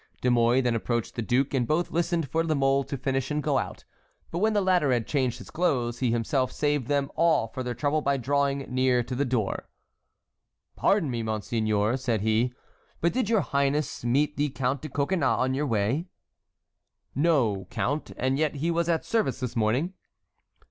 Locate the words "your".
13.29-13.41, 15.53-15.67